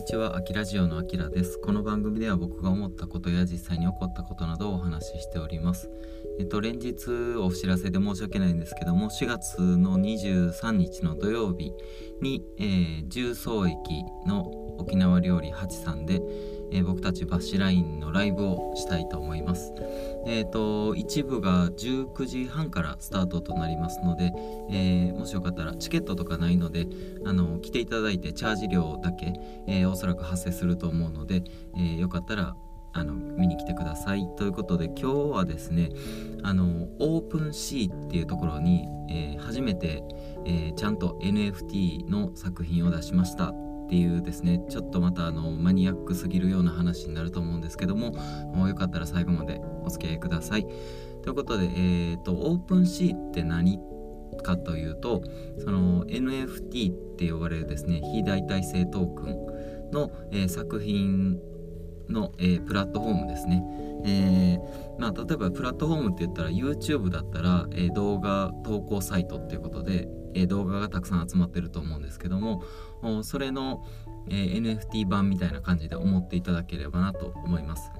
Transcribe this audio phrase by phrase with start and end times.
[0.00, 1.58] にちは、あきラジオのあきらです。
[1.58, 5.90] この番組では僕が思ったことや実際に起こったことなどをお話ししております。
[6.38, 11.74] えっと、連日お知らせで申し訳ないんですけども、4月の23日の土曜日
[12.22, 13.76] に、えー、重曹駅
[14.26, 14.48] の
[14.78, 16.22] 沖縄料理八さんで、
[16.72, 19.72] えー、僕たちバッシュラインのライブをしたいと思います。
[20.26, 24.32] えっ、ー、と、一部が19時半からスタートとなりますので、
[24.70, 26.86] えー、もしよかったらチケットとかないので、
[27.24, 29.32] あの、来ていただいてチャージ料だけ、
[29.66, 31.44] えおそらく発生すると思うので、
[31.76, 32.56] えよかったら
[32.92, 35.90] あの見に来てくださいということで今日はですね
[36.42, 40.02] あの OpenSeaっていうところに、えー、初めて、
[40.44, 43.52] えー、ちゃんと NFT の作品を出しました
[43.90, 48.14] っていうですねちょっとまたあのマニアックすぎるような話になると思うんですけども
[48.68, 50.66] よかったら最後までお付き合いください
[51.22, 53.80] ということで、えーと、 OpenSeaって何
[54.44, 55.24] かというと
[55.58, 61.40] その NFT って呼ばれるですね非代替性トークンの、えー、作品
[62.08, 63.62] の、えー、プラットフォームですね。
[64.04, 72.62] えー、まあ、例えばプラットフォームって言ったら YouTube だったら、えー、動画投稿サイトっていうことで、え動画がたくさん集まってると思うんですけども
[73.22, 73.84] それの、
[74.28, 77.90] え NFT 版みたいな感じで思っていただければなと思います。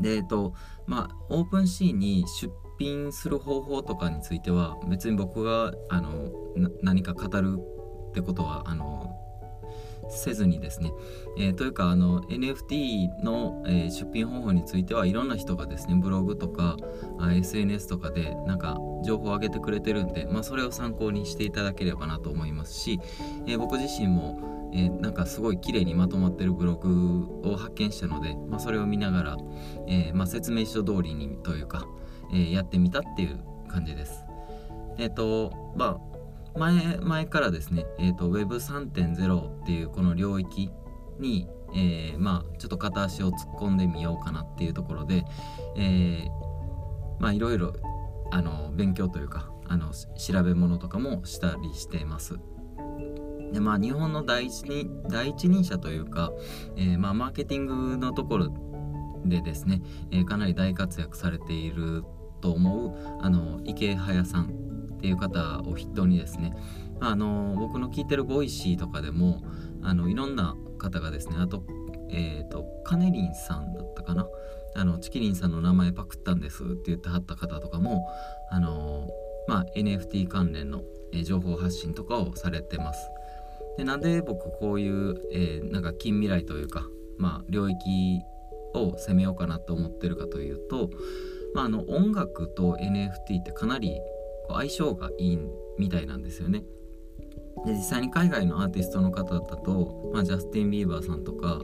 [0.00, 0.54] でえっと
[0.86, 6.30] まあオープンシーに出品する方法とかについては別に僕があの
[6.82, 7.58] 何か語る
[8.10, 9.16] ってことはあの
[10.08, 10.92] せずにですね、
[11.38, 16.76] えー、というかあの NFT の、えー、出品方法についてはいろんな人がですねブログとか
[17.20, 23.00] SNS とかでなんか情報を上げてくれてるんで、まあ、それを参考にしていただければなと思いますし、
[23.46, 29.36] えー、僕自身も、えなんかすごい綺麗にまとまってるブログを発見したので、まあ、それを見ながら、
[29.86, 31.86] えまあ、説明書通りにというか、
[32.34, 34.26] えやってみたっていう感じです。
[34.98, 36.17] えっ、とまあ
[36.58, 40.70] 前前からですね、えーと、Web3.0 っていうこの領域
[41.18, 45.24] に、えー、まあちょっと片足を突っ込んでみようかなっていうところで、
[45.76, 46.28] えー、
[47.20, 47.74] まあいろいろ
[48.30, 52.38] あの勉強というかあの調べ物とかもしたりしてます。
[53.52, 56.32] でまあ日本の第一人第一人者というか、
[56.76, 58.52] えー、まあ、マーケティングのところ
[59.24, 59.80] でですね、
[60.10, 62.04] えかなり大活躍されている
[62.40, 64.67] と思うあのイケハヤさん
[64.98, 66.52] っていう方を筆頭にですね
[67.00, 69.42] あの僕の聞いてる Voicyとかでも
[69.82, 71.62] あのいろんな方がですねあと
[72.10, 74.26] え、ー、とカネリンさんだったかな？
[74.74, 78.06] あのちきりんさんの名前パクったんですって言ってはった方とかも
[78.50, 79.08] あの
[79.46, 80.82] まあ NFT 関連の、
[81.24, 83.00] 情報発信とかをされてます。
[83.78, 86.84] でなんで僕こういう、えー、なんか近未来というか、
[87.16, 87.78] まあ、領域
[88.74, 90.90] を攻めようかなと思ってるかというと、
[91.54, 94.00] まあ、あの音楽と NFT ってかなり
[94.54, 95.38] 相性がいい
[95.78, 96.64] みたいなんですよね。
[97.64, 101.60] で実際に海外のアーティストの方だと、まあ、ジャスティン・ビーバーさんとか、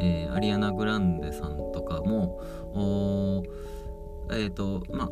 [0.00, 2.40] えー、アリアナ・グランデさんとかも
[4.30, 5.10] えっ、ー、とまあ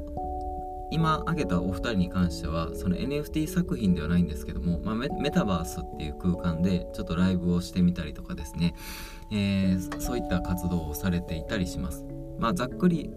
[0.91, 8.75] 今挙げたお二人に関してはその NFT 作品ではないんですけども、まあ、メタバースっていう空間でちょっとライブをしてみたりとかですね、
[9.31, 12.05] えー、そういった活動をされていたりします。
[12.39, 13.11] まあ、ざっくり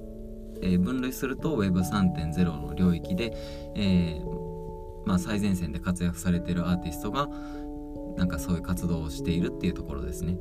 [0.62, 3.34] えー、分類すると Web3.0 の領域で、
[3.76, 7.30] えー、まあ、最前線で活躍されてるアーティストが
[8.18, 10.38] なんかそういう活動をしているっていうところですね。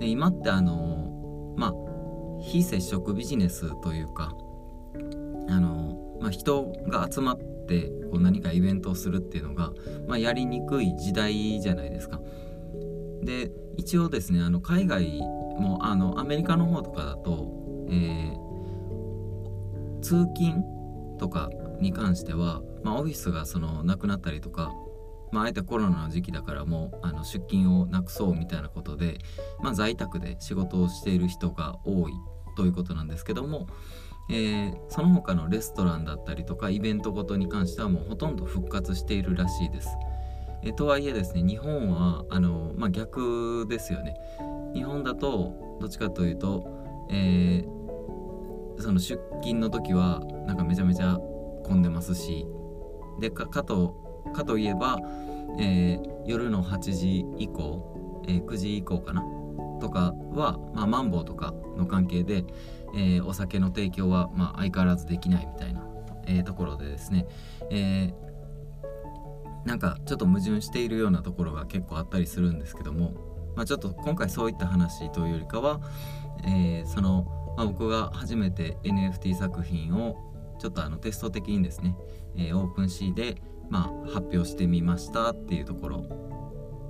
[0.00, 1.74] で今ってあのまあ
[2.42, 4.34] 非接触ビジネスというか
[5.48, 7.38] あの、まあ、人が集まっ
[7.68, 9.72] てこう何かイベントをするっていうのが、
[10.08, 12.20] まあ、やりにくい時代じゃないですか。
[13.22, 15.20] で一応ですねあの海外
[15.58, 18.49] もあのアメリカの方とかだと、えー
[20.10, 20.64] 通勤
[21.20, 24.72] とかに関しては、まあ、オフィスがそのなくなったりとか、
[25.30, 29.18] まあ、あえてコロナの時期だからもうあの出勤をなくそうみたいなことで、
[29.62, 32.12] まあ、在宅で仕事をしている人が多い
[32.56, 33.68] ということなんですけども、
[34.30, 39.90] えー、その他のレストランだったりとかイベントごとに関してはもうほとんど復活しているらしいです。
[40.62, 44.16] えとはいえですね日本はあの、まあ、逆ですよね。
[44.74, 46.66] 日本だとどっちかというと、
[47.10, 47.79] えー
[48.80, 51.18] その出勤の時はなんかめちゃめちゃ
[51.64, 52.46] 混んでますし
[53.20, 54.98] でかかとかといえば、
[55.58, 59.24] えー、夜の8時以降、えー、9時以降かな？
[59.80, 62.44] とかは、まあ、マンボウとかの関係で、
[62.94, 65.86] えー、お酒の提供は、まあ、相変わらずできないみたいな、
[66.26, 67.26] えところでですね、
[67.70, 68.12] え
[69.64, 73.14] なんかちょっと矛盾しているようなところが結構あったりするんですけども、
[73.56, 75.80] まあ、ちょっと今回そういった話というよりかは、
[76.46, 80.16] えそのまあ、僕が初めて NFT 作品を
[80.58, 81.94] ちょっとあのテスト的にですね、
[82.34, 83.36] えー、 OpenSeaで、
[83.68, 86.06] まあ、発表してみましたっていうところ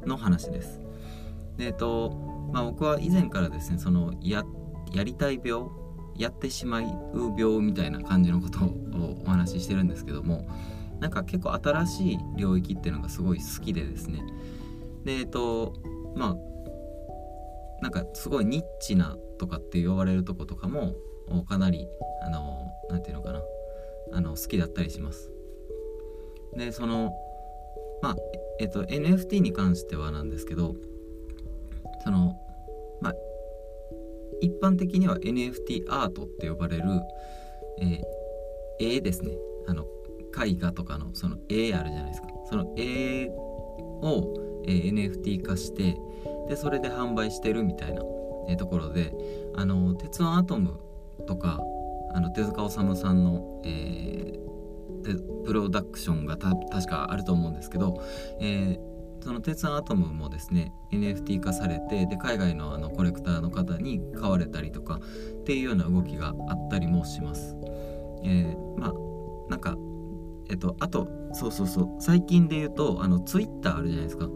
[0.06, 0.80] の話です。
[1.56, 2.12] でえっと
[2.52, 4.44] まあ、僕は以前からですねそのや
[4.92, 5.64] やりたい病
[6.16, 10.46] やってしまう病みたいな感じのことをお話ししてるんですけども
[11.00, 14.22] なんか結構新しい領域っていうのがすごい好きでですね
[15.04, 15.74] でえっと
[16.14, 20.94] まあなんかすごいニッチなとかって呼ばれるとことかも
[21.48, 21.88] かなり
[22.22, 23.42] あの何て言うのかな。
[24.12, 25.30] あの好きだったりします。
[26.56, 27.12] でその
[28.02, 28.16] まあ
[28.58, 30.74] えっと NFT に関してはなんですけど
[32.04, 32.36] その
[33.00, 33.14] まあ
[34.42, 36.84] 一般的には NFT アートって呼ばれる、
[37.80, 39.32] えー、絵ですね。
[39.68, 39.86] あの
[40.44, 42.28] 絵画とかのその絵あるじゃないですか。
[42.46, 44.34] その絵を、
[44.66, 45.96] えー、NFT 化して
[46.48, 48.02] でそれで販売してるみたいな、
[48.48, 49.14] えー、ところで
[49.56, 50.80] あの鉄腕アトム
[51.26, 51.60] とか
[52.12, 58.02] あの手塚治虫さんの、えー、プロダクションがた確かあると思うんですけど、
[58.40, 58.90] えー
[59.22, 64.98] その鉄腕アトムもですね NFT 化されてで海外のあのコレクターの方に買われたりとかっ
[65.44, 67.56] ていうような動きがあったりもします。
[68.24, 68.92] えー、まあ
[69.50, 69.76] なんか
[70.48, 74.28] えっとあとそうそうそう最近で言うとあの Twitter あるじゃないですか。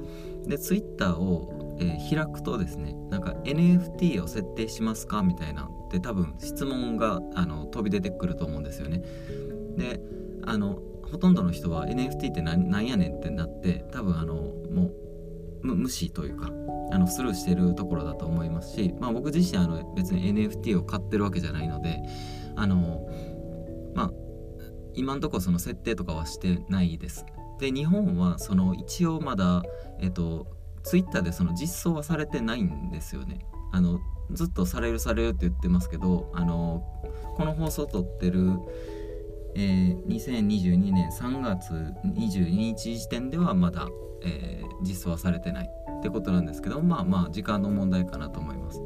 [0.47, 9.03] で Twitter を、えー、開くとですねなんか NFT を設定しますかみたいなって多分質問があの飛び出てくると思うんですよね。
[9.77, 10.01] で
[10.47, 10.79] あの
[11.11, 14.91] ほとんどの人は NFT って何やねんってなって多分あのも
[15.63, 16.51] う無視というか
[16.91, 22.03] あのスルーしてるところだと思いますし、まあ、僕自身あの別に NFT を買ってるわけじゃないので
[22.57, 23.09] あの
[23.95, 24.11] まあ
[24.95, 27.25] 今んとこその設定とかはしてないです。
[27.59, 29.63] で日本はその一応まだ
[30.01, 30.47] えっと
[30.85, 33.47] ツイッターでその実装はされてないんですよね。
[33.73, 34.01] あの
[34.31, 36.85] ずっとされるされるって言ってますけどあの
[37.37, 38.59] この放送を撮ってる
[39.57, 41.73] えー、2022年3月
[42.05, 43.89] 22日時点ではまだ、
[44.23, 48.83] えー、実装はされてないってことなんですけどまあまあ時間の問題かなと思います。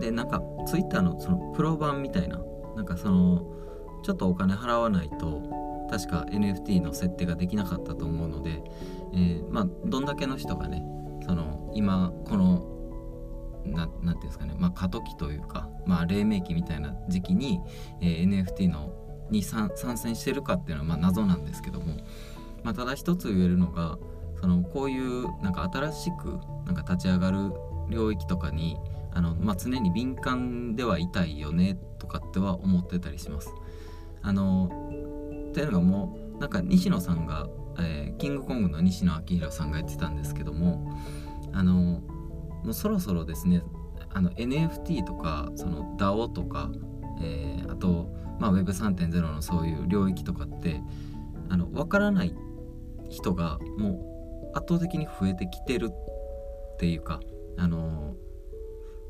[0.00, 2.40] でなんか Twitter のそのプロ版みたいな
[2.76, 3.46] なんかその
[4.02, 5.42] ちょっとお金払わないと
[5.90, 8.62] 確か NFT の設定ができなかったと思うので、
[9.12, 10.82] えー、まあどんだけの人がね
[11.26, 12.68] その今この
[13.64, 17.60] なんていうんですかね、まあ、過渡期というか、まあ、黎明期みたいな時期に、
[18.00, 18.92] えー、NFT の
[19.30, 21.96] に参戦してるかっていうのはまあ謎なんですけども、
[22.64, 23.98] まあ、ただ一つ言えるのが
[24.40, 27.52] そのこういうなんか新しくなんか立ち上がる
[27.88, 28.76] 領域とかに
[29.12, 33.52] あの、まあ、常に敏感ではいたいよねとかっては思ってたりします。
[34.22, 34.70] あの
[35.50, 37.48] っていうのがもうなんか西野さんが、
[37.78, 40.96] えー、キングコングの西野昭弘さんが言ってたんですけども
[41.52, 42.02] あのも
[42.66, 43.64] うそろそろですね
[44.10, 46.70] あの NFT とかその DAO とか、
[47.20, 50.80] えー、あと、まあ、Web3.0 のそういう領域とかって
[51.48, 52.32] あの分からない
[53.10, 57.18] 人がもう圧倒的に増えてきてるっていうか
[57.58, 58.14] あの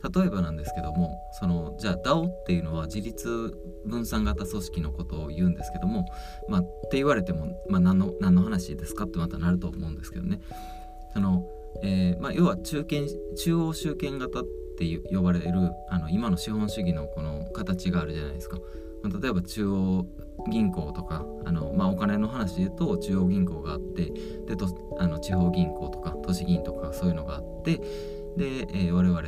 [0.02, 6.06] 例えばなんですけどもそのじゃあ DAO っていうのは自立分散型組織のことを言うんですけども、
[6.48, 10.40] まあ、って言われても、まあ、何の何の話ですかってまたなると思うんですけどね
[11.12, 11.44] その
[11.82, 13.06] えー、まあ、要は中堅
[13.36, 14.44] 中央集権型っ
[14.76, 18.58] て呼ばれるあの今の資本主義のこの形があるじゃないですか。
[19.02, 20.06] ま、例えば中央
[20.50, 24.12] 銀行とかあの、まあ、お金の話で言うと中央銀行があって
[24.46, 24.68] でと
[24.98, 27.80] あの地方銀行とか都市銀とかそういうのがあって
[28.36, 29.20] で、えー、我々、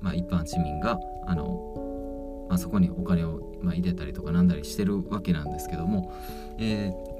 [0.00, 6.12] まあ、一般市民があの、まあ、そこにお金を、まあ、入れたりとかなんだりしてるわけなんですけども、
[6.58, 7.10] えー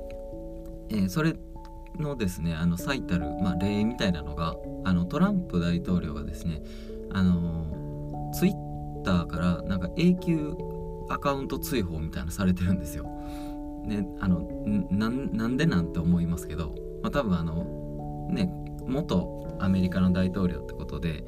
[0.91, 1.35] えー、それ
[1.99, 6.63] のですねあの最たる、まあ、例みたいなのがあのトランプ大統領がですね
[7.13, 10.57] あのツイッターからなんか永久
[11.09, 13.05] アカウント追放みたいなされてるんですよ。
[13.85, 14.47] ね、あの
[14.91, 18.53] なんでなんて思いますけど、まあ、多分あのね
[18.87, 21.25] 元アメリカの大統領ってことで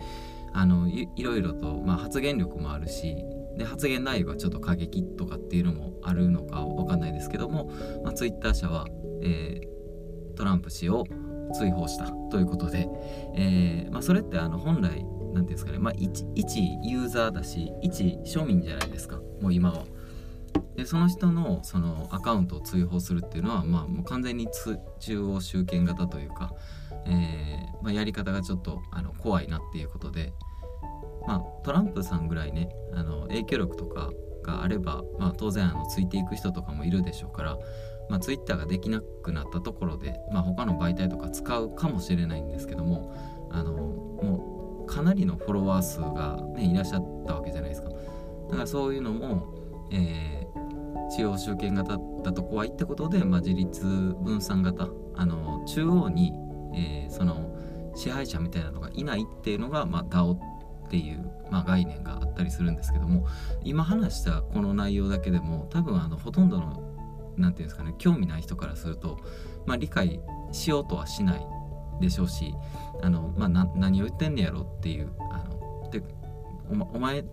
[0.54, 3.16] あのいろいろと、まあ、発言力もあるし
[3.56, 7.71] で発言内容がちょっと過激とかっていうのもあるのかわかんないですけども、
[8.04, 8.87] まあ、ツイッター社は、
[9.23, 11.06] えー、トランプ氏を
[11.54, 12.88] 追放したということで、
[13.35, 19.85] えーまあ、それってあの本来何て言うんですかね、まあ一、一ユーザーだし一庶民じゃないですかもう今は。
[20.76, 24.49] でその人のそのアカウントを追放するっていうのは、まあ、もう完全に
[25.00, 26.52] 中央集権型というか、
[27.06, 30.32] えーまあ、やり方がちょっとあの怖いなっていうことで、
[31.26, 34.11] まあ、トランプさんぐらいねあの影響力とか
[34.42, 37.59] があれば、まあ、当然あのついていく人とかもいるでしょうから
[38.09, 43.14] まあ、Twitter ができなくなったところで、まあ、他の媒体とか使うかもしれないんですけども
[43.50, 47.88] あのもうかなりのフォロワー数が、ね、いらっしゃったわけじゃないですか。
[47.88, 49.54] だからそういうのも、
[49.90, 50.42] えー、
[51.16, 56.33] 中央集権型だと怖いってことで、まあ、自立分散型あの中央に、
[56.75, 57.54] えー、その
[57.95, 63.26] 支配者みたいなのがいないっていうのが、まあ、DAO っていう、まあ、概念があったりするんですけども
[63.62, 66.83] 今話したこの内容だけでも多分あのほとんどの
[67.37, 69.19] 何て言うんですかね興味ない人からすると、
[69.66, 70.21] まあ、理解
[70.52, 71.47] しようとはしない
[72.00, 72.54] でしょうし
[73.02, 76.02] あの、まあ、何を言ってんねやろっていうあので
[76.71, 77.25] お前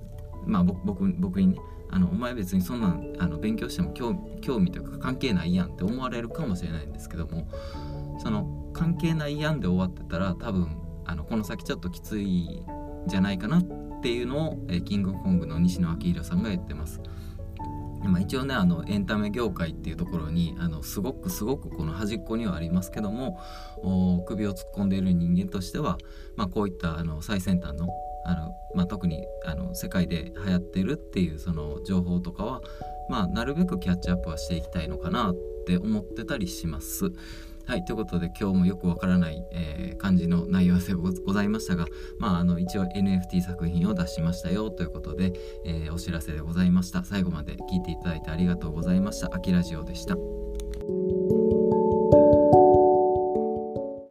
[0.45, 1.59] まあ僕僕にね
[1.91, 7.48] あのお前別にそんなんあの勉強しても興興味というか関係ないやんって思われるかもしれないんですけども
[8.19, 12.63] その関係ないやんで終わってたら多分あのこの先ちょっときつい
[13.08, 17.01] じゃないかなっていうのを、えキングコングの西野昭弘さんが言ってます。
[18.03, 23.41] まあ、一応ねあのエンタメ業界っていうところにあのすごくすごくこの端っこにはありますけども
[24.25, 25.98] 首を突っ込んでいる人間としては、
[26.38, 27.89] まあ、こういったあの最先端の
[28.25, 32.61] あの、まあ、特にあの世界で流行ってるっていうその情報とかは、
[33.09, 35.35] まあ、なるべくキャッチアップはしていきたいのかなっ
[35.65, 37.11] て思ってたりします。
[37.69, 41.85] はい、ということで今日もよくわからない、えー、感じの内容でございましたが、
[42.17, 45.33] まあ、あの一応 NFT 作品を出しましたよということで、
[45.65, 47.03] えー、お知らせでございました。
[47.03, 49.29] 最後まで聞いていただいてありがとうございました。
[49.31, 50.49] アキラジオでした。